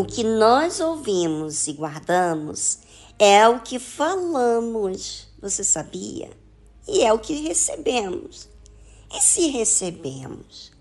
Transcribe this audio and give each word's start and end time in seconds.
O 0.00 0.04
que 0.06 0.24
nós 0.24 0.80
ouvimos 0.80 1.68
e 1.68 1.74
guardamos 1.74 2.78
é 3.18 3.46
o 3.46 3.60
que 3.60 3.78
falamos. 3.78 5.28
Você 5.42 5.62
sabia? 5.62 6.30
E 6.88 7.02
é 7.02 7.12
o 7.12 7.18
que 7.18 7.34
recebemos. 7.34 8.48
E 9.14 9.20
se 9.20 9.48
recebemos 9.48 10.72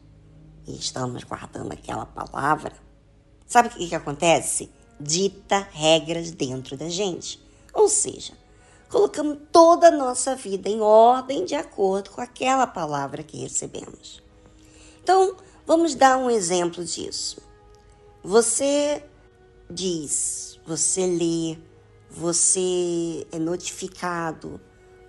e 0.66 0.74
estamos 0.74 1.25
guardando 1.25 1.74
aquela 1.74 2.05
palavra, 2.05 2.71
sabe 3.46 3.68
o 3.68 3.71
que, 3.71 3.89
que 3.89 3.96
acontece? 3.96 4.71
Dita 4.97 5.68
regras 5.70 6.32
dentro 6.32 6.78
da 6.78 6.88
gente. 6.88 7.46
Ou 7.74 7.89
seja, 7.89 8.32
colocamos 8.89 9.38
toda 9.51 9.89
a 9.89 9.92
nossa 9.92 10.33
vida 10.33 10.70
em 10.70 10.79
ordem 10.79 11.43
de 11.43 11.56
acordo 11.56 12.11
com 12.11 12.21
aquela 12.21 12.65
palavra 12.65 13.21
que 13.21 13.36
recebemos. 13.36 14.24
Então, 15.04 15.36
vamos 15.68 15.93
dar 15.93 16.18
um 16.18 16.29
exemplo 16.29 16.86
disso. 16.86 17.50
Você 18.24 19.04
diz, 19.69 20.59
você 20.65 21.05
lê, 21.05 21.57
você 22.10 23.25
é 23.32 23.39
notificado, 23.39 24.60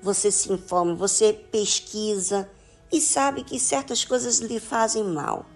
você 0.03 0.31
se 0.31 0.53
informa, 0.53 0.95
você 0.95 1.33
pesquisa 1.33 2.49
e 2.93 3.01
sabe 3.01 3.45
que 3.45 3.59
certas 3.59 4.05
coisas 4.05 4.39
lhe 4.39 4.61
fazem 4.61 5.05
mal. 5.05 5.47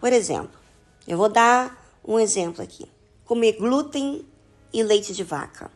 Por 0.00 0.12
exemplo, 0.12 0.58
eu 1.06 1.16
vou 1.16 1.28
dar 1.28 2.00
um 2.06 2.18
exemplo 2.18 2.62
aqui: 2.62 2.90
comer 3.24 3.52
glúten 3.52 4.26
e 4.72 4.82
leite 4.82 5.12
de 5.12 5.24
vaca 5.24 5.70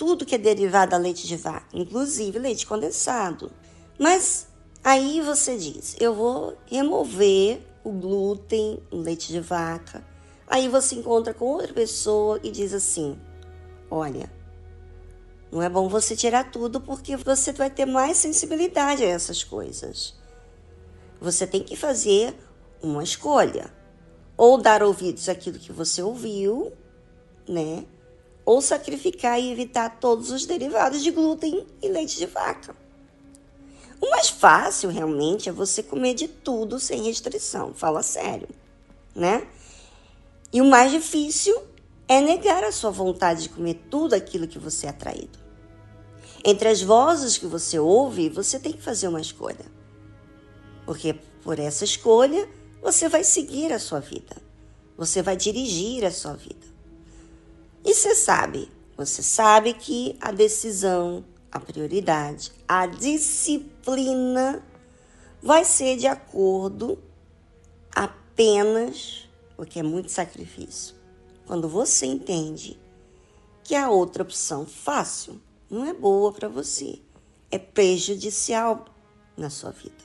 tudo 0.00 0.24
que 0.24 0.34
é 0.34 0.38
derivado 0.38 0.92
da 0.92 0.96
leite 0.96 1.28
de 1.28 1.36
vaca, 1.36 1.66
inclusive 1.74 2.38
leite 2.38 2.66
condensado. 2.66 3.52
Mas 3.98 4.46
aí 4.82 5.20
você 5.20 5.58
diz: 5.58 5.94
eu 6.00 6.14
vou 6.14 6.56
remover 6.64 7.60
o 7.84 7.92
glúten, 7.92 8.82
o 8.90 8.96
leite 8.96 9.30
de 9.30 9.40
vaca. 9.40 10.02
Aí 10.50 10.68
você 10.68 10.96
encontra 10.96 11.32
com 11.32 11.46
outra 11.46 11.72
pessoa 11.72 12.40
e 12.42 12.50
diz 12.50 12.74
assim: 12.74 13.16
olha, 13.90 14.30
não 15.50 15.62
é 15.62 15.68
bom 15.68 15.88
você 15.88 16.14
tirar 16.16 16.50
tudo 16.50 16.80
porque 16.80 17.16
você 17.16 17.52
vai 17.52 17.70
ter 17.70 17.86
mais 17.86 18.18
sensibilidade 18.18 19.02
a 19.02 19.08
essas 19.08 19.42
coisas. 19.42 20.14
Você 21.20 21.46
tem 21.46 21.62
que 21.62 21.76
fazer 21.76 22.34
uma 22.82 23.02
escolha. 23.02 23.72
Ou 24.36 24.58
dar 24.58 24.82
ouvidos 24.82 25.28
àquilo 25.28 25.58
que 25.58 25.70
você 25.70 26.02
ouviu, 26.02 26.72
né? 27.46 27.86
ou 28.50 28.60
sacrificar 28.60 29.38
e 29.38 29.52
evitar 29.52 30.00
todos 30.00 30.32
os 30.32 30.44
derivados 30.44 31.04
de 31.04 31.12
glúten 31.12 31.64
e 31.80 31.88
leite 31.88 32.18
de 32.18 32.26
vaca. 32.26 32.74
O 34.00 34.10
mais 34.10 34.28
fácil 34.28 34.90
realmente 34.90 35.48
é 35.48 35.52
você 35.52 35.84
comer 35.84 36.14
de 36.14 36.26
tudo 36.26 36.80
sem 36.80 37.04
restrição, 37.04 37.72
fala 37.72 38.02
sério, 38.02 38.48
né? 39.14 39.46
E 40.52 40.60
o 40.60 40.64
mais 40.64 40.90
difícil 40.90 41.56
é 42.08 42.20
negar 42.20 42.64
a 42.64 42.72
sua 42.72 42.90
vontade 42.90 43.44
de 43.44 43.48
comer 43.50 43.74
tudo 43.88 44.14
aquilo 44.14 44.48
que 44.48 44.58
você 44.58 44.86
é 44.86 44.90
atraído. 44.90 45.38
Entre 46.44 46.68
as 46.68 46.82
vozes 46.82 47.38
que 47.38 47.46
você 47.46 47.78
ouve, 47.78 48.28
você 48.28 48.58
tem 48.58 48.72
que 48.72 48.82
fazer 48.82 49.08
uma 49.08 49.20
escolha. 49.20 49.64
Porque 50.84 51.14
por 51.42 51.58
essa 51.58 51.84
escolha, 51.84 52.48
você 52.82 53.08
vai 53.08 53.24
seguir 53.24 53.72
a 53.72 53.78
sua 53.78 54.00
vida. 54.00 54.36
Você 54.96 55.22
vai 55.22 55.36
dirigir 55.36 56.04
a 56.04 56.10
sua 56.10 56.34
vida. 56.34 56.66
E 57.84 57.94
você 57.94 58.14
sabe, 58.14 58.70
você 58.96 59.22
sabe 59.22 59.72
que 59.72 60.16
a 60.20 60.30
decisão, 60.30 61.24
a 61.50 61.58
prioridade, 61.58 62.52
a 62.68 62.86
disciplina 62.86 64.62
vai 65.42 65.64
ser 65.64 65.96
de 65.96 66.06
acordo 66.06 66.98
apenas, 67.94 69.28
porque 69.60 69.78
é 69.78 69.82
muito 69.82 70.10
sacrifício, 70.10 70.94
quando 71.44 71.68
você 71.68 72.06
entende 72.06 72.80
que 73.62 73.74
a 73.74 73.90
outra 73.90 74.22
opção 74.22 74.64
fácil 74.64 75.38
não 75.68 75.84
é 75.84 75.92
boa 75.92 76.32
para 76.32 76.48
você, 76.48 76.98
é 77.50 77.58
prejudicial 77.58 78.86
na 79.36 79.50
sua 79.50 79.70
vida. 79.70 80.02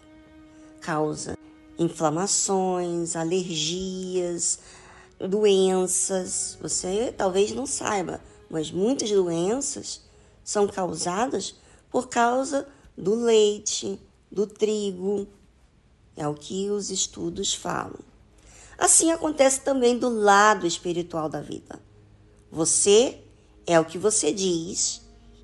Causa 0.82 1.38
inflamações, 1.80 3.16
alergias, 3.16 4.60
doenças. 5.18 6.58
Você 6.62 7.14
talvez 7.18 7.54
não 7.54 7.66
saiba, 7.66 8.20
mas 8.50 8.70
muitas 8.70 9.10
doenças 9.10 10.02
são 10.44 10.68
causadas 10.68 11.56
por 11.90 12.10
causa 12.10 12.68
do 12.98 13.16
leite, 13.16 14.02
do 14.30 14.46
trigo. 14.46 15.26
É 16.14 16.28
o 16.28 16.34
que 16.34 16.70
os 16.70 16.92
estudos 16.92 17.54
falam. 17.54 18.15
Assim 18.78 19.12
acontece 19.12 19.62
também 19.62 19.98
do 19.98 20.10
lado 20.10 20.68
espiritual 20.68 21.30
da 21.30 21.42
vida. 21.42 21.80
Você 22.52 23.20
é 23.66 23.80
o 23.80 23.86
que 23.86 23.98
você 23.98 24.32
diz 24.32 25.02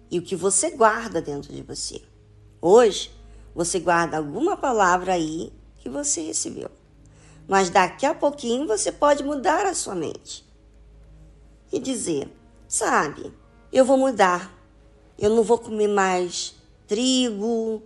e 0.10 0.20
o 0.20 0.22
que 0.22 0.36
você 0.36 0.72
guarda 0.72 1.22
dentro 1.22 1.54
de 1.54 1.62
você. 1.62 2.02
Hoje, 2.62 3.12
você 3.56 3.80
guarda 3.80 4.18
alguma 4.18 4.56
palavra 4.56 5.14
aí 5.14 5.52
que 5.78 5.90
você 5.90 6.22
recebeu. 6.22 6.70
Mas 7.48 7.70
daqui 7.70 8.06
a 8.06 8.14
pouquinho 8.14 8.68
você 8.68 8.92
pode 8.92 9.24
mudar 9.24 9.66
a 9.66 9.74
sua 9.74 9.96
mente 9.96 10.46
e 11.72 11.80
dizer: 11.80 12.30
sabe, 12.68 13.34
eu 13.72 13.86
vou 13.86 13.98
mudar. 13.98 14.58
Eu 15.18 15.30
não 15.30 15.44
vou 15.44 15.58
comer 15.58 15.88
mais 15.88 16.56
trigo, 16.88 17.84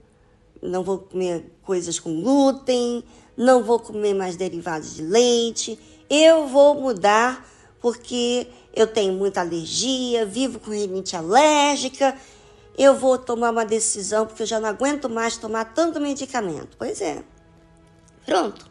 não 0.62 0.84
vou 0.84 1.00
comer 1.00 1.52
coisas 1.64 2.00
com 2.00 2.22
glúten, 2.22 3.04
não 3.38 3.64
vou 3.64 3.80
comer 3.80 4.14
mais 4.14 4.36
derivados 4.36 4.96
de 4.96 5.04
leite. 5.04 5.80
Eu 6.10 6.48
vou 6.48 6.76
mudar 6.76 7.46
porque 7.82 8.48
eu 8.74 8.88
tenho 8.88 9.14
muita 9.14 9.42
alergia, 9.42 10.26
vivo 10.26 10.60
com 10.60 10.72
rinite 10.72 11.16
alérgica. 11.16 12.16
Eu 12.78 12.96
vou 12.96 13.18
tomar 13.18 13.52
uma 13.52 13.66
decisão 13.66 14.26
porque 14.26 14.44
eu 14.44 14.48
já 14.48 14.60
não 14.60 14.70
aguento 14.70 15.10
mais 15.10 15.38
tomar 15.38 15.74
tanto 15.74 16.00
medicamento. 16.00 16.76
Pois 16.78 17.02
é. 17.02 17.24
Pronto. 18.26 18.70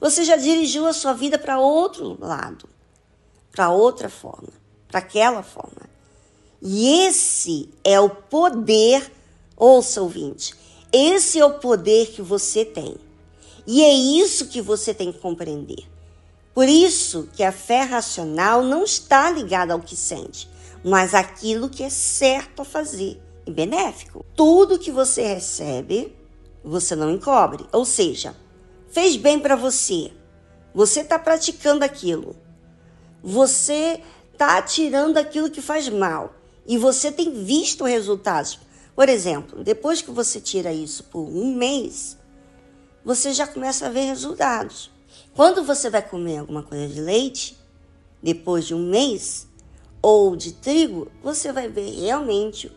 Você 0.00 0.24
já 0.24 0.36
dirigiu 0.36 0.86
a 0.86 0.92
sua 0.92 1.12
vida 1.12 1.38
para 1.38 1.58
outro 1.58 2.16
lado, 2.20 2.68
para 3.50 3.70
outra 3.70 4.08
forma, 4.08 4.52
para 4.86 5.00
aquela 5.00 5.42
forma. 5.42 5.88
E 6.62 7.06
esse 7.06 7.68
é 7.82 7.98
o 7.98 8.08
poder, 8.08 9.12
ouça 9.56 10.00
ouvinte, 10.00 10.54
esse 10.92 11.40
é 11.40 11.44
o 11.44 11.58
poder 11.58 12.12
que 12.12 12.22
você 12.22 12.64
tem. 12.64 12.96
E 13.70 13.82
é 13.82 13.92
isso 13.92 14.46
que 14.46 14.62
você 14.62 14.94
tem 14.94 15.12
que 15.12 15.18
compreender. 15.18 15.86
Por 16.54 16.66
isso 16.66 17.28
que 17.34 17.42
a 17.42 17.52
fé 17.52 17.82
racional 17.82 18.62
não 18.62 18.82
está 18.82 19.30
ligada 19.30 19.74
ao 19.74 19.80
que 19.80 19.94
sente, 19.94 20.48
mas 20.82 21.12
àquilo 21.12 21.68
que 21.68 21.84
é 21.84 21.90
certo 21.90 22.62
a 22.62 22.64
fazer 22.64 23.20
e 23.46 23.50
benéfico. 23.50 24.24
Tudo 24.34 24.78
que 24.78 24.90
você 24.90 25.34
recebe, 25.34 26.16
você 26.64 26.96
não 26.96 27.10
encobre. 27.10 27.66
Ou 27.70 27.84
seja, 27.84 28.34
fez 28.88 29.16
bem 29.16 29.38
para 29.38 29.54
você, 29.54 30.12
você 30.74 31.00
está 31.00 31.18
praticando 31.18 31.84
aquilo, 31.84 32.36
você 33.22 34.00
está 34.32 34.62
tirando 34.62 35.18
aquilo 35.18 35.50
que 35.50 35.60
faz 35.60 35.90
mal 35.90 36.34
e 36.66 36.78
você 36.78 37.12
tem 37.12 37.44
visto 37.44 37.84
resultados. 37.84 38.58
Por 38.96 39.10
exemplo, 39.10 39.62
depois 39.62 40.00
que 40.00 40.10
você 40.10 40.40
tira 40.40 40.72
isso 40.72 41.04
por 41.04 41.20
um 41.20 41.54
mês, 41.54 42.17
você 43.08 43.32
já 43.32 43.46
começa 43.46 43.86
a 43.86 43.90
ver 43.90 44.02
resultados. 44.02 44.90
Quando 45.34 45.64
você 45.64 45.88
vai 45.88 46.06
comer 46.06 46.40
alguma 46.40 46.62
coisa 46.62 46.92
de 46.92 47.00
leite, 47.00 47.58
depois 48.22 48.66
de 48.66 48.74
um 48.74 48.86
mês, 48.86 49.48
ou 50.02 50.36
de 50.36 50.52
trigo, 50.52 51.10
você 51.22 51.50
vai 51.50 51.68
ver 51.68 51.88
realmente 51.88 52.70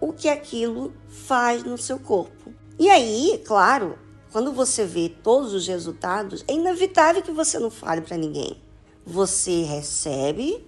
o 0.00 0.12
que 0.12 0.28
aquilo 0.28 0.92
faz 1.06 1.62
no 1.62 1.78
seu 1.78 2.00
corpo. 2.00 2.52
E 2.76 2.90
aí, 2.90 3.40
claro, 3.46 3.96
quando 4.32 4.52
você 4.52 4.84
vê 4.84 5.08
todos 5.08 5.54
os 5.54 5.68
resultados, 5.68 6.44
é 6.48 6.54
inevitável 6.54 7.22
que 7.22 7.30
você 7.30 7.56
não 7.56 7.70
fale 7.70 8.00
para 8.00 8.16
ninguém. 8.16 8.60
Você 9.06 9.62
recebe 9.62 10.66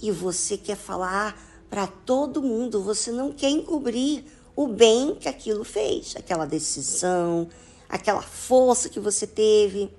e 0.00 0.10
você 0.10 0.56
quer 0.56 0.76
falar 0.78 1.38
para 1.68 1.86
todo 1.86 2.42
mundo, 2.42 2.82
você 2.82 3.12
não 3.12 3.30
quer 3.30 3.50
encobrir 3.50 4.24
o 4.56 4.66
bem 4.66 5.16
que 5.16 5.28
aquilo 5.28 5.64
fez, 5.64 6.14
aquela 6.16 6.46
decisão, 6.46 7.46
aquela 7.88 8.22
força 8.22 8.88
que 8.88 9.00
você 9.00 9.26
teve. 9.26 9.90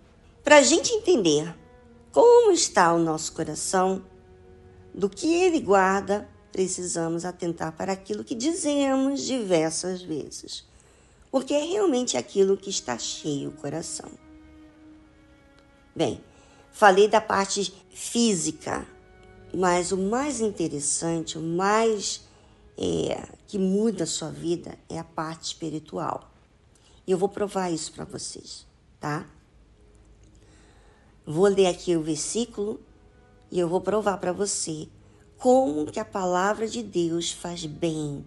Para 0.44 0.58
a 0.58 0.64
gente 0.64 0.94
entender 0.94 1.56
como 2.12 2.52
está 2.52 2.94
o 2.94 3.00
nosso 3.00 3.34
coração, 3.34 4.04
do 4.94 5.10
que 5.10 5.34
ele 5.34 5.60
guarda, 5.60 6.30
precisamos 6.52 7.26
atentar 7.26 7.72
para 7.74 7.92
aquilo 7.92 8.24
que 8.24 8.36
dizemos 8.36 9.22
diversas 9.22 10.02
vezes 10.02 10.66
porque 11.36 11.54
é 11.54 11.66
realmente 11.66 12.16
aquilo 12.16 12.56
que 12.56 12.70
está 12.70 12.98
cheio 12.98 13.50
o 13.50 13.52
coração. 13.52 14.10
Bem, 15.94 16.24
falei 16.72 17.10
da 17.10 17.20
parte 17.20 17.76
física, 17.90 18.88
mas 19.54 19.92
o 19.92 19.98
mais 19.98 20.40
interessante, 20.40 21.38
o 21.38 21.42
mais 21.42 22.22
é, 22.78 23.28
que 23.50 23.60
muda 23.60 24.06
a 24.06 24.08
sua 24.08 24.30
vida 24.30 24.80
é 24.88 24.98
a 24.98 25.04
parte 25.04 25.48
espiritual. 25.48 26.32
E 27.08 27.12
eu 27.12 27.18
vou 27.18 27.30
provar 27.30 27.72
isso 27.72 27.92
para 27.92 28.06
vocês, 28.06 28.66
tá? 29.00 29.26
Vou 31.26 31.48
ler 31.48 31.68
aqui 31.68 31.96
o 31.96 32.04
versículo 32.04 32.80
E 33.52 33.60
eu 33.60 33.68
vou 33.68 33.82
provar 33.82 34.18
para 34.18 34.32
você 34.32 34.88
como 35.38 35.86
que 35.86 36.00
a 36.00 36.06
palavra 36.06 36.68
de 36.68 36.82
Deus 36.84 37.32
faz 37.32 37.66
bem 37.66 38.26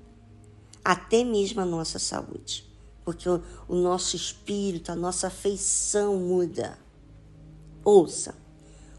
até 0.84 1.22
mesmo 1.22 1.60
a 1.60 1.66
nossa 1.66 1.98
saúde. 1.98 2.64
Porque 3.04 3.28
o, 3.28 3.42
o 3.68 3.74
nosso 3.74 4.16
espírito, 4.16 4.90
a 4.90 4.96
nossa 4.96 5.26
afeição 5.26 6.16
muda. 6.16 6.78
Ouça, 7.84 8.34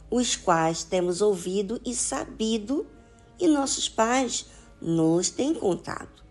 os 0.09 0.35
quais 0.35 0.83
temos 0.83 1.21
ouvido 1.21 1.79
e 1.85 1.95
sabido, 1.95 2.85
e 3.39 3.47
nossos 3.47 3.87
pais 3.87 4.45
nos 4.81 5.29
têm 5.29 5.53
contado. 5.53 6.23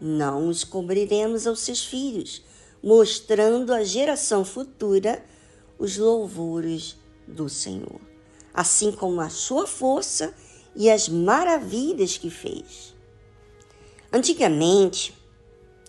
Não 0.00 0.48
os 0.48 0.64
cobriremos 0.64 1.46
aos 1.46 1.60
seus 1.60 1.84
filhos, 1.84 2.42
mostrando 2.84 3.72
à 3.72 3.82
geração 3.82 4.44
futura 4.44 5.24
os 5.78 5.96
louvores 5.96 6.98
do 7.26 7.48
Senhor, 7.48 7.98
assim 8.52 8.92
como 8.92 9.22
a 9.22 9.30
sua 9.30 9.66
força 9.66 10.34
e 10.76 10.90
as 10.90 11.08
maravilhas 11.08 12.18
que 12.18 12.28
fez. 12.28 12.94
Antigamente, 14.12 15.14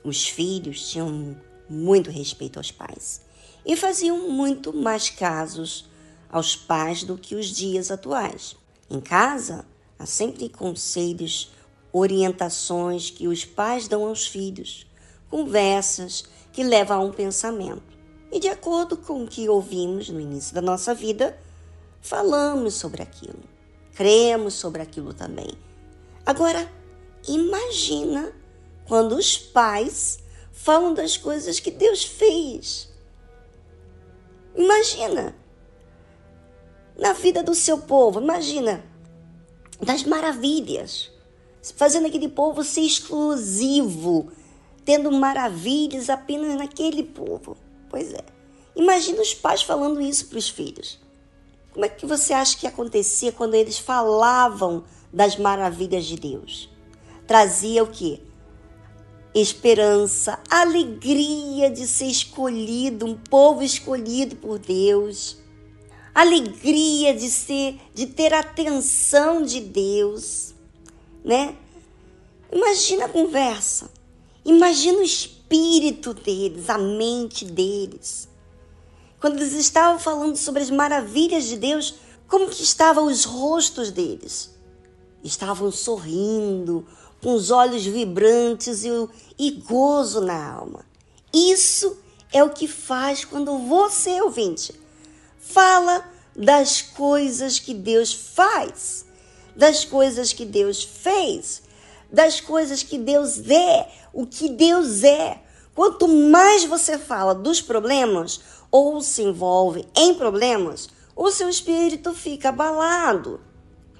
os 0.05 0.25
filhos 0.25 0.89
tinham 0.89 1.35
muito 1.69 2.09
respeito 2.09 2.59
aos 2.59 2.71
pais 2.71 3.21
e 3.65 3.75
faziam 3.75 4.29
muito 4.31 4.71
mais 4.71 5.09
casos 5.09 5.89
aos 6.29 6.55
pais 6.55 7.03
do 7.03 7.17
que 7.17 7.35
os 7.35 7.47
dias 7.47 7.91
atuais. 7.91 8.55
Em 8.89 9.01
casa, 9.01 9.65
há 9.99 10.05
sempre 10.05 10.47
conselhos, 10.47 11.51
orientações 11.91 13.09
que 13.09 13.27
os 13.27 13.43
pais 13.43 13.85
dão 13.85 14.05
aos 14.07 14.25
filhos, 14.25 14.87
conversas 15.29 16.23
que 16.55 16.63
levam 16.63 17.01
a 17.01 17.03
um 17.03 17.11
pensamento. 17.11 17.83
E 18.31 18.39
de 18.39 18.47
acordo 18.47 18.95
com 18.95 19.21
o 19.21 19.27
que 19.27 19.49
ouvimos 19.49 20.07
no 20.07 20.21
início 20.21 20.55
da 20.55 20.61
nossa 20.61 20.93
vida, 20.93 21.37
falamos 21.99 22.75
sobre 22.75 23.03
aquilo, 23.03 23.43
cremos 23.93 24.53
sobre 24.53 24.81
aquilo 24.81 25.13
também. 25.13 25.49
Agora, 26.25 26.71
imagina 27.27 28.31
quando 28.87 29.17
os 29.17 29.37
pais 29.37 30.19
falam 30.53 30.93
das 30.93 31.17
coisas 31.17 31.59
que 31.59 31.69
Deus 31.69 32.05
fez. 32.05 32.89
Imagina 34.55 35.35
na 36.97 37.11
vida 37.11 37.43
do 37.43 37.53
seu 37.53 37.79
povo, 37.79 38.21
imagina 38.21 38.81
das 39.81 40.03
maravilhas, 40.03 41.11
fazendo 41.75 42.07
aquele 42.07 42.29
povo 42.29 42.63
ser 42.63 42.81
exclusivo, 42.81 44.31
tendo 44.85 45.11
maravilhas 45.11 46.09
apenas 46.09 46.55
naquele 46.55 47.03
povo. 47.03 47.57
Pois 47.89 48.13
é. 48.13 48.23
Imagina 48.75 49.21
os 49.21 49.33
pais 49.33 49.63
falando 49.63 49.99
isso 49.99 50.27
para 50.27 50.37
os 50.37 50.47
filhos. 50.47 50.99
Como 51.73 51.85
é 51.85 51.89
que 51.89 52.05
você 52.05 52.33
acha 52.33 52.57
que 52.57 52.67
acontecia 52.67 53.31
quando 53.31 53.55
eles 53.55 53.77
falavam 53.77 54.83
das 55.11 55.35
maravilhas 55.35 56.05
de 56.05 56.15
Deus? 56.15 56.69
Trazia 57.27 57.83
o 57.83 57.87
quê? 57.87 58.21
Esperança, 59.33 60.39
alegria 60.49 61.69
de 61.69 61.87
ser 61.87 62.05
escolhido, 62.05 63.05
um 63.05 63.17
povo 63.17 63.63
escolhido 63.63 64.35
por 64.37 64.59
Deus. 64.59 65.37
Alegria 66.13 67.13
de 67.13 67.29
ser, 67.29 67.77
de 67.93 68.05
ter 68.07 68.33
atenção 68.33 69.43
de 69.43 69.59
Deus, 69.59 70.53
né? 71.25 71.57
Imagina 72.49 73.05
a 73.05 73.09
conversa. 73.09 73.89
Imagina 74.45 74.99
o 74.99 75.03
espírito 75.03 76.13
deles, 76.13 76.69
a 76.69 76.77
mente 76.77 77.43
deles. 77.43 78.29
Quando 79.19 79.37
eles 79.37 79.53
estavam 79.53 79.99
falando 79.99 80.35
sobre 80.35 80.61
as 80.61 80.69
maravilhas 80.69 81.45
de 81.45 81.57
Deus, 81.57 81.95
como 82.27 82.47
que 82.47 82.61
estavam 82.61 83.05
os 83.07 83.25
rostos 83.25 83.89
deles? 83.89 84.51
Estavam 85.23 85.71
sorrindo, 85.71 86.85
com 87.21 87.33
os 87.33 87.49
olhos 87.49 87.83
vibrantes 87.83 88.83
e, 88.83 88.89
e 89.39 89.51
gozo 89.51 90.21
na 90.21 90.53
alma. 90.53 90.85
Isso 91.33 91.97
é 92.31 92.43
o 92.43 92.51
que 92.51 92.67
faz 92.67 93.25
quando 93.25 93.57
você, 93.57 94.21
ouvinte, 94.21 94.79
fala 95.39 96.07
das 96.35 96.83
coisas 96.83 97.57
que 97.57 97.73
Deus 97.73 98.13
faz, 98.13 99.05
das 99.55 99.83
coisas 99.83 100.33
que 100.33 100.45
Deus 100.45 100.83
fez, 100.83 101.63
das 102.15 102.39
coisas 102.39 102.81
que 102.81 102.97
Deus 102.97 103.39
é, 103.49 103.89
o 104.13 104.25
que 104.25 104.47
Deus 104.49 105.03
é. 105.03 105.41
Quanto 105.75 106.07
mais 106.07 106.63
você 106.63 106.97
fala 106.97 107.35
dos 107.35 107.61
problemas 107.61 108.39
ou 108.71 109.01
se 109.01 109.21
envolve 109.21 109.85
em 109.93 110.13
problemas, 110.13 110.87
o 111.13 111.29
seu 111.29 111.49
espírito 111.49 112.13
fica 112.13 112.49
abalado. 112.49 113.41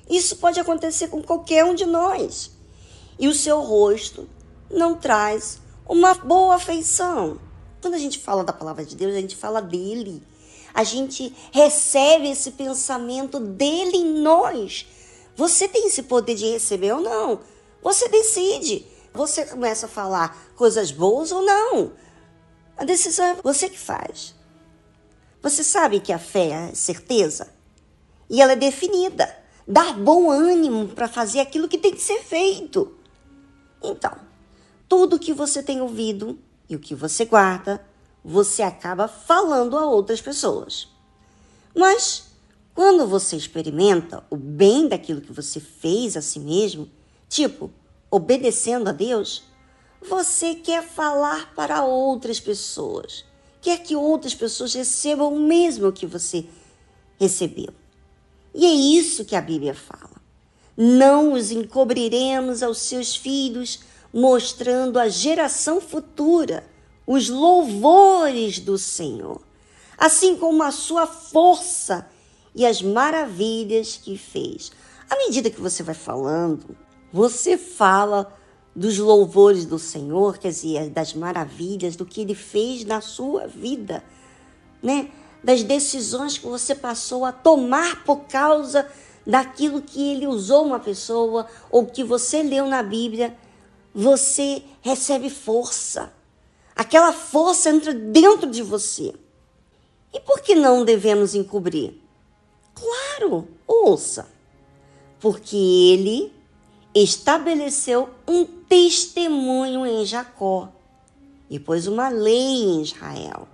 Isso 0.10 0.38
pode 0.38 0.60
acontecer 0.60 1.10
com 1.10 1.22
qualquer 1.22 1.66
um 1.66 1.76
de 1.76 1.86
nós. 1.86 2.52
E 3.20 3.28
o 3.28 3.34
seu 3.34 3.60
rosto 3.60 4.28
não 4.72 4.96
traz 4.96 5.60
uma 5.88 6.14
boa 6.14 6.56
afeição. 6.56 7.38
Quando 7.82 7.96
a 7.96 8.00
gente 8.00 8.18
fala 8.20 8.46
da 8.46 8.54
palavra 8.54 8.86
de 8.86 8.96
Deus, 8.96 9.14
a 9.14 9.20
gente 9.20 9.36
fala 9.36 9.62
dele. 9.62 10.24
A 10.74 10.86
gente 10.86 11.36
recebe 11.52 12.30
esse 12.30 12.52
pensamento 12.52 13.42
dele 13.42 13.98
em 13.98 14.22
nós. 14.22 14.86
Você 15.36 15.68
tem 15.68 15.88
esse 15.88 16.04
poder 16.04 16.36
de 16.36 16.46
receber 16.46 16.94
ou 16.94 17.02
não? 17.02 17.42
Você 17.86 18.10
decide. 18.10 18.84
Você 19.14 19.46
começa 19.46 19.86
a 19.86 19.90
falar 19.90 20.36
coisas 20.56 20.92
boas 20.92 21.32
ou 21.32 21.44
não. 21.44 21.94
A 22.76 22.84
decisão 22.84 23.24
é 23.24 23.36
você 23.44 23.70
que 23.70 23.78
faz. 23.78 24.34
Você 25.40 25.64
sabe 25.64 26.00
que 26.00 26.12
a 26.12 26.18
fé 26.18 26.70
é 26.72 26.74
certeza 26.74 27.54
e 28.28 28.42
ela 28.42 28.54
é 28.54 28.56
definida. 28.56 29.38
Dar 29.68 29.94
bom 29.94 30.32
ânimo 30.32 30.88
para 30.88 31.08
fazer 31.08 31.40
aquilo 31.40 31.68
que 31.68 31.78
tem 31.78 31.94
que 31.94 32.02
ser 32.02 32.24
feito. 32.24 32.92
Então, 33.84 34.18
tudo 34.90 35.20
que 35.20 35.32
você 35.32 35.62
tem 35.62 35.80
ouvido 35.80 36.40
e 36.68 36.76
o 36.76 36.80
que 36.80 36.96
você 36.96 37.24
guarda, 37.24 37.86
você 38.24 38.64
acaba 38.64 39.08
falando 39.08 39.78
a 39.78 39.86
outras 39.86 40.20
pessoas. 40.20 40.88
Mas 41.76 42.32
quando 42.74 43.06
você 43.06 43.36
experimenta 43.36 44.26
o 44.32 44.36
bem 44.36 44.88
daquilo 44.88 45.22
que 45.22 45.32
você 45.32 45.60
fez 45.60 46.18
a 46.18 46.22
si 46.22 46.40
mesmo, 46.40 46.90
Tipo, 47.36 47.70
obedecendo 48.10 48.88
a 48.88 48.94
Deus, 48.94 49.44
você 50.02 50.56
quer 50.56 50.82
falar 50.82 51.54
para 51.54 51.84
outras 51.84 52.40
pessoas, 52.40 53.26
quer 53.62 53.80
que 53.80 53.94
outras 53.94 54.34
pessoas 54.34 54.74
recebam 54.74 55.34
o 55.34 55.40
mesmo 55.42 55.92
que 55.92 56.06
você 56.06 56.46
recebeu. 57.20 57.74
E 58.54 58.66
é 58.66 58.72
isso 58.72 59.26
que 59.26 59.36
a 59.36 59.42
Bíblia 59.42 59.76
fala. 59.76 60.16
Não 60.78 61.34
os 61.34 61.52
encobriremos 61.52 62.64
aos 62.64 62.78
seus 62.78 63.18
filhos, 63.18 63.82
mostrando 64.14 64.98
à 64.98 65.10
geração 65.10 65.82
futura 65.82 66.66
os 67.06 67.28
louvores 67.28 68.60
do 68.60 68.78
Senhor, 68.78 69.42
assim 69.98 70.38
como 70.38 70.64
a 70.64 70.72
sua 70.72 71.06
força 71.06 72.10
e 72.56 72.66
as 72.66 72.82
maravilhas 72.82 74.00
que 74.02 74.18
fez. 74.18 74.72
À 75.10 75.18
medida 75.18 75.50
que 75.50 75.60
você 75.60 75.84
vai 75.84 75.94
falando, 75.94 76.85
você 77.12 77.58
fala 77.58 78.34
dos 78.76 78.98
louvores 78.98 79.66
do 79.66 79.80
Senhor, 79.80 80.38
quer 80.38 80.50
dizer, 80.50 80.90
das 80.90 81.14
maravilhas, 81.14 81.96
do 81.96 82.06
que 82.06 82.22
ele 82.22 82.36
fez 82.36 82.84
na 82.84 83.00
sua 83.00 83.48
vida, 83.48 84.04
né? 84.84 85.10
Das 85.42 85.64
decisões 85.64 86.38
que 86.38 86.46
você 86.46 86.76
passou 86.76 87.24
a 87.24 87.32
tomar 87.32 88.04
por 88.04 88.26
causa 88.26 88.88
daquilo 89.26 89.82
que 89.82 90.12
ele 90.12 90.28
usou 90.28 90.66
uma 90.66 90.80
pessoa 90.80 91.48
ou 91.72 91.86
que 91.86 92.04
você 92.04 92.44
leu 92.44 92.68
na 92.68 92.84
Bíblia, 92.84 93.38
você 93.94 94.62
recebe 94.82 95.30
força. 95.30 96.14
Aquela 96.76 97.14
força 97.14 97.70
entra 97.70 97.94
dentro 97.94 98.50
de 98.50 98.62
você. 98.62 99.14
E 100.14 100.20
por 100.20 100.42
que 100.42 100.54
não 100.54 100.84
devemos 100.84 101.34
encobrir? 101.34 101.94
Claro, 102.74 103.48
ouça. 103.66 104.28
Porque 105.20 105.56
ele 105.56 106.35
estabeleceu 107.04 108.10
um 108.26 108.46
testemunho 108.46 109.86
em 109.86 110.06
Jacó 110.06 110.72
e 111.50 111.60
pôs 111.60 111.88
uma 111.88 112.08
lei 112.08 112.64
em 112.64 112.82
Israel, 112.82 113.48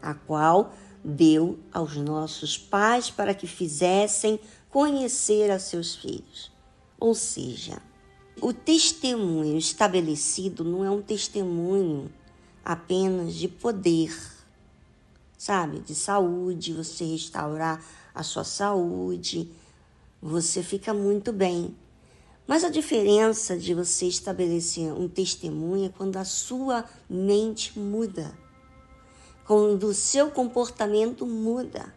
a 0.00 0.14
qual 0.14 0.72
deu 1.04 1.58
aos 1.72 1.96
nossos 1.96 2.56
pais 2.56 3.10
para 3.10 3.34
que 3.34 3.46
fizessem 3.46 4.40
conhecer 4.70 5.50
a 5.50 5.58
seus 5.58 5.94
filhos. 5.94 6.50
Ou 6.98 7.14
seja, 7.14 7.82
o 8.40 8.52
testemunho 8.52 9.58
estabelecido 9.58 10.64
não 10.64 10.84
é 10.84 10.90
um 10.90 11.02
testemunho 11.02 12.10
apenas 12.64 13.34
de 13.34 13.48
poder, 13.48 14.16
sabe? 15.36 15.80
De 15.80 15.94
saúde, 15.94 16.72
você 16.72 17.04
restaurar 17.04 17.84
a 18.14 18.22
sua 18.22 18.44
saúde, 18.44 19.50
você 20.20 20.62
fica 20.62 20.94
muito 20.94 21.32
bem. 21.32 21.74
Mas 22.50 22.64
a 22.64 22.68
diferença 22.68 23.56
de 23.56 23.72
você 23.74 24.06
estabelecer 24.06 24.92
um 24.92 25.08
testemunho 25.08 25.86
é 25.86 25.88
quando 25.88 26.16
a 26.16 26.24
sua 26.24 26.84
mente 27.08 27.78
muda, 27.78 28.36
quando 29.46 29.84
o 29.84 29.94
seu 29.94 30.32
comportamento 30.32 31.24
muda. 31.24 31.94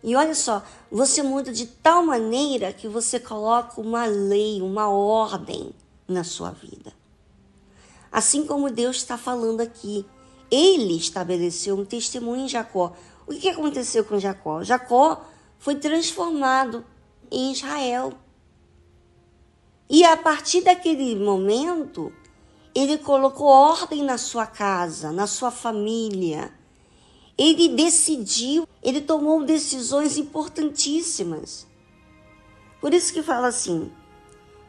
E 0.00 0.14
olha 0.14 0.36
só, 0.36 0.64
você 0.88 1.24
muda 1.24 1.52
de 1.52 1.66
tal 1.66 2.06
maneira 2.06 2.72
que 2.72 2.86
você 2.86 3.18
coloca 3.18 3.80
uma 3.80 4.06
lei, 4.06 4.62
uma 4.62 4.88
ordem 4.88 5.72
na 6.06 6.22
sua 6.22 6.52
vida. 6.52 6.92
Assim 8.12 8.46
como 8.46 8.70
Deus 8.70 8.98
está 8.98 9.18
falando 9.18 9.60
aqui, 9.60 10.06
ele 10.52 10.96
estabeleceu 10.96 11.76
um 11.76 11.84
testemunho 11.84 12.44
em 12.44 12.48
Jacó. 12.48 12.92
O 13.26 13.34
que 13.34 13.48
aconteceu 13.48 14.04
com 14.04 14.20
Jacó? 14.20 14.62
Jacó 14.62 15.26
foi 15.58 15.74
transformado 15.74 16.84
em 17.28 17.50
Israel. 17.50 18.12
E 19.88 20.02
a 20.04 20.16
partir 20.16 20.62
daquele 20.62 21.14
momento, 21.14 22.12
ele 22.74 22.98
colocou 22.98 23.46
ordem 23.46 24.02
na 24.02 24.18
sua 24.18 24.46
casa, 24.46 25.12
na 25.12 25.26
sua 25.26 25.50
família. 25.50 26.52
Ele 27.36 27.68
decidiu, 27.68 28.66
ele 28.82 29.00
tomou 29.00 29.44
decisões 29.44 30.16
importantíssimas. 30.16 31.66
Por 32.80 32.94
isso 32.94 33.12
que 33.12 33.22
fala 33.22 33.48
assim: 33.48 33.90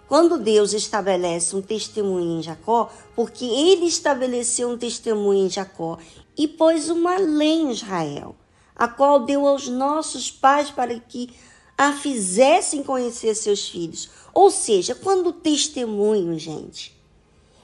quando 0.07 0.37
Deus 0.37 0.73
estabelece 0.73 1.55
um 1.55 1.61
testemunho 1.61 2.39
em 2.39 2.43
Jacó, 2.43 2.91
porque 3.15 3.45
ele 3.45 3.85
estabeleceu 3.85 4.69
um 4.69 4.77
testemunho 4.77 5.47
em 5.47 5.49
Jacó 5.49 5.97
e 6.37 6.47
pôs 6.47 6.89
uma 6.89 7.17
lei 7.17 7.61
em 7.61 7.71
Israel, 7.71 8.35
a 8.75 8.87
qual 8.87 9.21
deu 9.21 9.47
aos 9.47 9.67
nossos 9.67 10.29
pais 10.29 10.69
para 10.69 10.99
que 10.99 11.33
a 11.77 11.93
fizessem 11.93 12.83
conhecer 12.83 13.35
seus 13.35 13.67
filhos. 13.67 14.09
Ou 14.33 14.49
seja, 14.49 14.95
quando 14.95 15.27
o 15.27 15.33
testemunho, 15.33 16.37
gente, 16.39 16.95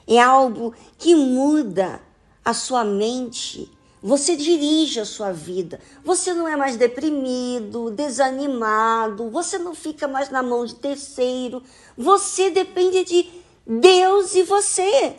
é 0.06 0.20
algo 0.20 0.74
que 0.98 1.14
muda 1.14 2.00
a 2.44 2.52
sua 2.52 2.84
mente. 2.84 3.70
Você 4.02 4.34
dirige 4.34 4.98
a 4.98 5.04
sua 5.04 5.32
vida. 5.32 5.80
Você 6.04 6.34
não 6.34 6.48
é 6.48 6.56
mais 6.56 6.76
deprimido, 6.76 7.90
desanimado, 7.90 9.30
você 9.30 9.58
não 9.58 9.74
fica 9.74 10.08
mais 10.08 10.28
na 10.28 10.42
mão 10.42 10.64
de 10.64 10.74
terceiro. 10.74 11.62
Você 11.96 12.50
depende 12.50 13.04
de 13.04 13.30
Deus 13.66 14.34
e 14.34 14.42
você. 14.42 15.16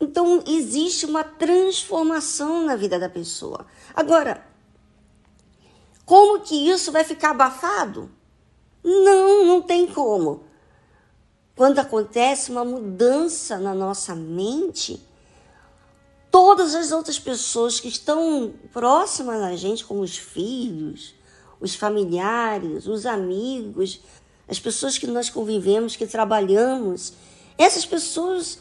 Então 0.00 0.44
existe 0.46 1.04
uma 1.04 1.24
transformação 1.24 2.64
na 2.64 2.76
vida 2.76 2.98
da 2.98 3.08
pessoa. 3.08 3.66
Agora, 3.94 4.45
como 6.06 6.40
que 6.40 6.54
isso 6.70 6.92
vai 6.92 7.02
ficar 7.02 7.32
abafado? 7.32 8.08
Não, 8.82 9.44
não 9.44 9.60
tem 9.60 9.88
como. 9.88 10.44
Quando 11.56 11.80
acontece 11.80 12.52
uma 12.52 12.64
mudança 12.64 13.58
na 13.58 13.74
nossa 13.74 14.14
mente, 14.14 15.02
todas 16.30 16.76
as 16.76 16.92
outras 16.92 17.18
pessoas 17.18 17.80
que 17.80 17.88
estão 17.88 18.54
próximas 18.72 19.40
da 19.40 19.56
gente, 19.56 19.84
como 19.84 20.00
os 20.00 20.16
filhos, 20.16 21.12
os 21.60 21.74
familiares, 21.74 22.86
os 22.86 23.04
amigos, 23.04 24.00
as 24.46 24.60
pessoas 24.60 24.96
que 24.96 25.08
nós 25.08 25.28
convivemos, 25.28 25.96
que 25.96 26.06
trabalhamos, 26.06 27.14
essas 27.58 27.84
pessoas 27.84 28.60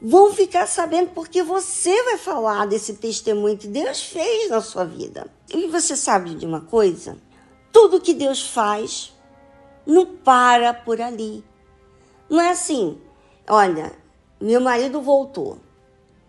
vão 0.00 0.32
ficar 0.32 0.66
sabendo 0.66 1.10
porque 1.10 1.42
você 1.42 2.02
vai 2.04 2.18
falar 2.18 2.66
desse 2.66 2.94
testemunho 2.94 3.56
que 3.56 3.68
Deus 3.68 4.02
fez 4.02 4.50
na 4.50 4.60
sua 4.60 4.84
vida. 4.84 5.26
E 5.52 5.66
você 5.68 5.96
sabe 5.96 6.34
de 6.34 6.44
uma 6.46 6.60
coisa? 6.60 7.16
Tudo 7.72 8.00
que 8.00 8.14
Deus 8.14 8.42
faz 8.42 9.12
não 9.86 10.06
para 10.06 10.72
por 10.72 11.00
ali. 11.00 11.44
Não 12.28 12.40
é 12.40 12.50
assim, 12.50 12.98
olha, 13.48 13.92
meu 14.40 14.60
marido 14.60 15.00
voltou 15.00 15.58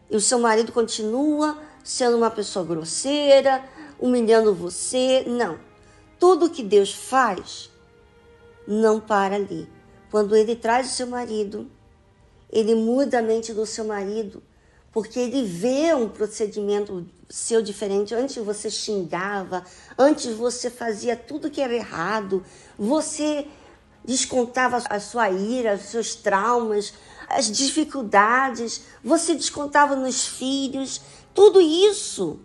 e 0.09 0.15
o 0.15 0.21
seu 0.21 0.39
marido 0.39 0.71
continua 0.71 1.57
sendo 1.83 2.17
uma 2.17 2.31
pessoa 2.31 2.65
grosseira, 2.65 3.63
humilhando 3.99 4.53
você. 4.53 5.23
Não. 5.27 5.59
Tudo 6.19 6.49
que 6.49 6.63
Deus 6.63 6.93
faz 6.93 7.69
não 8.67 8.99
para 8.99 9.35
ali. 9.35 9.69
Quando 10.09 10.35
ele 10.35 10.55
traz 10.55 10.87
o 10.87 10.95
seu 10.95 11.07
marido, 11.07 11.69
ele 12.49 12.75
muda 12.75 13.19
a 13.19 13.21
mente 13.21 13.53
do 13.53 13.65
seu 13.65 13.85
marido, 13.85 14.41
porque 14.91 15.19
ele 15.19 15.43
vê 15.43 15.93
um 15.93 16.07
procedimento 16.07 17.05
seu 17.29 17.61
diferente. 17.61 18.13
Antes 18.13 18.37
você 18.37 18.69
xingava, 18.69 19.63
antes 19.97 20.33
você 20.35 20.69
fazia 20.69 21.15
tudo 21.15 21.49
que 21.49 21.61
era 21.61 21.73
errado, 21.73 22.45
você 22.77 23.47
descontava 24.03 24.81
a 24.89 24.99
sua 24.99 25.29
ira, 25.29 25.75
os 25.75 25.83
seus 25.83 26.15
traumas, 26.15 26.93
as 27.27 27.51
dificuldades, 27.51 28.81
você 29.03 29.33
descontava 29.33 29.95
nos 29.95 30.27
filhos, 30.27 31.01
tudo 31.33 31.59
isso. 31.59 32.39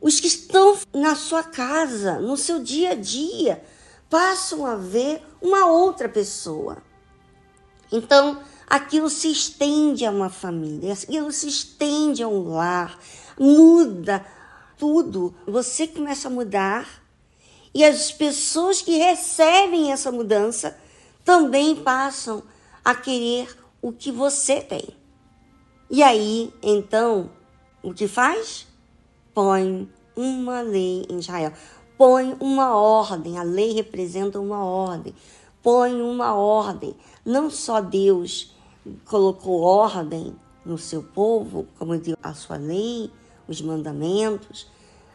Os 0.00 0.20
que 0.20 0.28
estão 0.28 0.78
na 0.94 1.16
sua 1.16 1.42
casa, 1.42 2.20
no 2.20 2.36
seu 2.36 2.62
dia 2.62 2.90
a 2.90 2.94
dia, 2.94 3.64
passam 4.08 4.64
a 4.64 4.76
ver 4.76 5.22
uma 5.40 5.66
outra 5.66 6.08
pessoa. 6.08 6.78
Então, 7.90 8.40
aquilo 8.68 9.08
se 9.08 9.30
estende 9.30 10.04
a 10.04 10.10
uma 10.10 10.28
família, 10.28 10.92
aquilo 10.92 11.32
se 11.32 11.48
estende 11.48 12.22
a 12.22 12.28
um 12.28 12.48
lar, 12.48 12.98
muda 13.38 14.24
tudo. 14.76 15.34
Você 15.46 15.86
começa 15.86 16.28
a 16.28 16.30
mudar 16.30 17.02
e 17.74 17.84
as 17.84 18.12
pessoas 18.12 18.82
que 18.82 18.96
recebem 18.98 19.92
essa 19.92 20.12
mudança 20.12 20.76
também 21.24 21.76
passam 21.76 22.42
a 22.84 22.94
querer 22.94 23.56
o 23.80 23.92
que 23.92 24.10
você 24.10 24.60
tem. 24.60 24.88
E 25.90 26.02
aí, 26.02 26.52
então, 26.62 27.30
o 27.82 27.94
que 27.94 28.06
faz? 28.06 28.66
Põe 29.32 29.88
uma 30.16 30.60
lei 30.60 31.06
em 31.08 31.18
Israel. 31.18 31.52
Põe 31.96 32.36
uma 32.40 32.74
ordem. 32.74 33.38
A 33.38 33.42
lei 33.42 33.72
representa 33.72 34.38
uma 34.38 34.64
ordem. 34.64 35.14
Põe 35.62 36.00
uma 36.02 36.34
ordem. 36.34 36.94
Não 37.24 37.50
só 37.50 37.80
Deus 37.80 38.54
colocou 39.04 39.60
ordem 39.62 40.34
no 40.64 40.78
seu 40.78 41.02
povo, 41.02 41.66
como 41.78 41.98
deu 41.98 42.16
a 42.22 42.34
sua 42.34 42.56
lei, 42.56 43.10
os 43.46 43.60
mandamentos, 43.62 44.66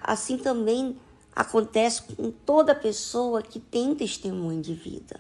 assim 0.02 0.38
também 0.38 0.98
acontece 1.36 2.04
com 2.16 2.32
toda 2.32 2.76
pessoa 2.76 3.42
que 3.42 3.60
tem 3.60 3.96
testemunho 3.96 4.62
de 4.62 4.74
vida. 4.74 5.20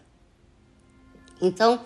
Então, 1.42 1.80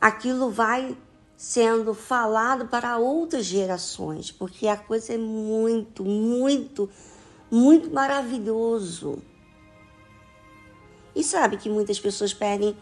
aquilo 0.00 0.50
vai 0.50 0.96
sendo 1.36 1.94
falado 1.94 2.66
para 2.66 2.98
outras 2.98 3.46
gerações, 3.46 4.30
porque 4.30 4.66
a 4.66 4.76
coisa 4.76 5.14
é 5.14 5.18
muito, 5.18 6.04
muito, 6.04 6.88
muito 7.50 7.90
maravilhoso. 7.90 9.22
E 11.14 11.24
sabe 11.24 11.56
que 11.56 11.68
muitas 11.68 11.98
pessoas 11.98 12.32
perdem 12.32 12.76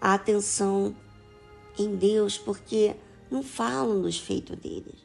a 0.00 0.14
atenção 0.14 0.94
em 1.78 1.94
Deus 1.96 2.38
porque 2.38 2.94
não 3.30 3.42
falam 3.42 4.00
dos 4.02 4.18
feitos 4.18 4.56
deles. 4.56 5.04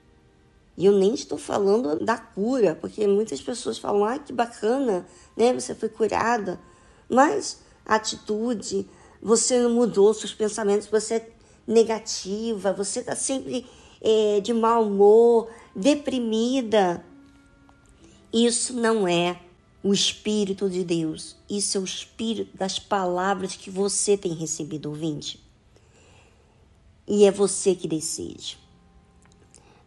E 0.77 0.85
eu 0.85 0.93
nem 0.93 1.13
estou 1.13 1.37
falando 1.37 1.99
da 1.99 2.17
cura, 2.17 2.73
porque 2.73 3.05
muitas 3.05 3.41
pessoas 3.41 3.77
falam, 3.77 4.05
ah, 4.05 4.17
que 4.17 4.31
bacana, 4.31 5.05
né? 5.35 5.53
Você 5.53 5.75
foi 5.75 5.89
curada. 5.89 6.57
Mas 7.09 7.59
a 7.85 7.95
atitude, 7.95 8.87
você 9.21 9.59
não 9.59 9.71
mudou 9.71 10.13
seus 10.13 10.33
pensamentos, 10.33 10.87
você 10.87 11.15
é 11.15 11.29
negativa, 11.67 12.71
você 12.71 13.01
está 13.01 13.13
sempre 13.13 13.65
é, 13.99 14.39
de 14.39 14.53
mau 14.53 14.87
humor, 14.87 15.49
deprimida. 15.75 17.03
Isso 18.31 18.73
não 18.73 19.05
é 19.05 19.41
o 19.83 19.93
Espírito 19.93 20.69
de 20.69 20.85
Deus. 20.85 21.35
Isso 21.49 21.77
é 21.77 21.81
o 21.81 21.83
Espírito 21.83 22.55
das 22.55 22.79
palavras 22.79 23.55
que 23.55 23.69
você 23.69 24.15
tem 24.15 24.33
recebido, 24.33 24.87
ouvinte. 24.87 25.48
E 27.09 27.25
é 27.25 27.31
você 27.31 27.75
que 27.75 27.87
decide 27.87 28.57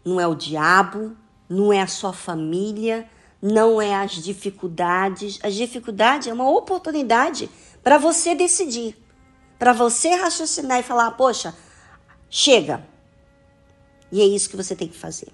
não 0.04 0.20
é 0.20 0.26
o 0.26 0.34
diabo, 0.34 1.16
não 1.48 1.72
é 1.72 1.80
a 1.80 1.86
sua 1.86 2.12
família, 2.12 3.08
não 3.40 3.80
é 3.80 3.94
as 3.94 4.12
dificuldades. 4.12 5.38
As 5.42 5.54
dificuldades 5.54 6.28
é 6.28 6.32
uma 6.32 6.48
oportunidade 6.50 7.48
para 7.82 7.98
você 7.98 8.34
decidir, 8.34 8.96
para 9.58 9.72
você 9.72 10.10
raciocinar 10.10 10.80
e 10.80 10.82
falar: 10.82 11.12
poxa, 11.12 11.54
chega. 12.28 12.86
E 14.10 14.20
é 14.20 14.24
isso 14.24 14.50
que 14.50 14.56
você 14.56 14.74
tem 14.76 14.88
que 14.88 14.96
fazer. 14.96 15.32